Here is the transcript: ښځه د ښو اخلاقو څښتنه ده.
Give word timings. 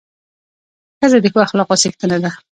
ښځه 0.99 1.17
د 1.21 1.25
ښو 1.33 1.39
اخلاقو 1.45 1.75
څښتنه 1.81 2.17
ده. 2.23 2.29